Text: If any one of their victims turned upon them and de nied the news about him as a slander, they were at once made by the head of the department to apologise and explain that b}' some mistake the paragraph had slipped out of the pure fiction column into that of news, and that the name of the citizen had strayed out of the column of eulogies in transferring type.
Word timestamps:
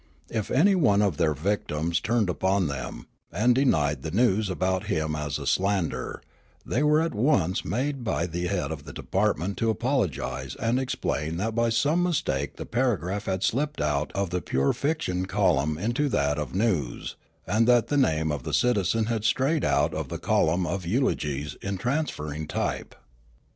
If 0.31 0.49
any 0.49 0.73
one 0.73 1.03
of 1.03 1.17
their 1.17 1.35
victims 1.35 1.99
turned 1.99 2.27
upon 2.27 2.65
them 2.65 3.05
and 3.31 3.53
de 3.53 3.65
nied 3.65 4.01
the 4.01 4.09
news 4.09 4.49
about 4.49 4.85
him 4.85 5.15
as 5.15 5.37
a 5.37 5.45
slander, 5.45 6.23
they 6.65 6.81
were 6.81 7.01
at 7.01 7.13
once 7.13 7.63
made 7.63 8.03
by 8.03 8.25
the 8.25 8.47
head 8.47 8.71
of 8.71 8.85
the 8.85 8.93
department 8.93 9.57
to 9.59 9.69
apologise 9.69 10.55
and 10.55 10.79
explain 10.79 11.37
that 11.37 11.53
b}' 11.53 11.69
some 11.69 12.01
mistake 12.01 12.55
the 12.55 12.65
paragraph 12.65 13.25
had 13.25 13.43
slipped 13.43 13.79
out 13.79 14.11
of 14.13 14.31
the 14.31 14.41
pure 14.41 14.73
fiction 14.73 15.27
column 15.27 15.77
into 15.77 16.09
that 16.09 16.39
of 16.39 16.55
news, 16.55 17.15
and 17.45 17.67
that 17.67 17.89
the 17.89 17.95
name 17.95 18.31
of 18.31 18.41
the 18.41 18.55
citizen 18.55 19.05
had 19.05 19.23
strayed 19.23 19.63
out 19.63 19.93
of 19.93 20.09
the 20.09 20.17
column 20.17 20.65
of 20.65 20.83
eulogies 20.83 21.55
in 21.61 21.77
transferring 21.77 22.47
type. 22.47 22.95